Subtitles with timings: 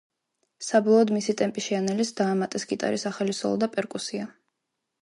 [0.67, 4.31] საბოლოოდ, მისი ტემპი შეანელეს, დაამატეს გიტარის ახალი სოლო და პერკუსია.